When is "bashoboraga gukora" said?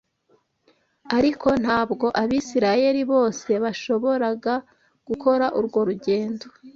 3.63-5.45